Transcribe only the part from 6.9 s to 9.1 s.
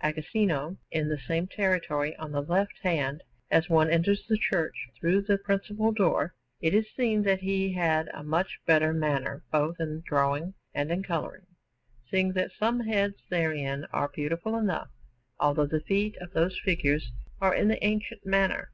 seen that he had a much better